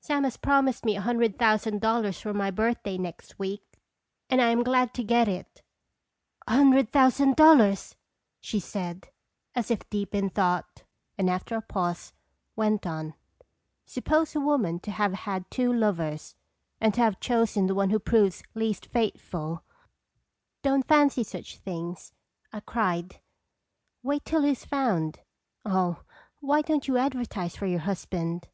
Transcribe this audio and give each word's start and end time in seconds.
Sam 0.00 0.24
has 0.24 0.36
promised 0.36 0.84
me 0.84 0.96
a 0.96 1.00
hundred 1.00 1.38
thousand 1.38 1.80
dollars 1.80 2.20
for 2.20 2.34
my 2.34 2.50
birth 2.50 2.82
day, 2.82 2.98
next 2.98 3.38
week, 3.38 3.62
and 4.28 4.42
I 4.42 4.48
am 4.50 4.64
glad 4.64 4.92
to 4.94 5.04
get 5.04 5.28
it." 5.28 5.62
246 6.48 6.48
"t&tye 6.48 6.48
Second 6.48 6.48
(tarir 6.48 6.48
"A 6.48 6.56
hundred 6.58 6.92
thousand 6.92 7.36
dollars!" 7.36 7.96
she 8.48 8.58
said, 8.58 9.08
as 9.54 9.70
if 9.70 9.88
deep 9.88 10.16
in 10.16 10.30
thought; 10.30 10.82
and 11.16 11.30
after 11.30 11.54
a 11.56 11.60
pause 11.60 12.12
went 12.56 12.88
on:" 12.88 13.14
Suppose 13.94 14.34
a 14.34 14.40
woman 14.40 14.80
to 14.80 14.90
have 14.90 15.12
had 15.12 15.48
two 15.48 15.72
lovers, 15.72 16.34
and 16.80 16.92
to 16.94 17.00
have 17.00 17.20
chosen 17.20 17.68
the 17.68 17.74
one 17.76 17.90
who 17.90 18.00
proves 18.00 18.42
least 18.54 18.86
faithful 18.86 19.62
""Don't 20.64 20.88
fancy 20.88 21.22
such 21.22 21.58
things!" 21.58 22.14
I 22.52 22.58
cried. 22.58 23.20
"Wait 24.02 24.24
till 24.24 24.42
he 24.42 24.50
is 24.50 24.64
found. 24.64 25.20
Oh, 25.64 26.02
why 26.40 26.62
don't 26.62 26.88
you 26.88 26.96
advertise 26.98 27.54
for 27.54 27.66
your 27.66 27.78
husband?" 27.78 28.48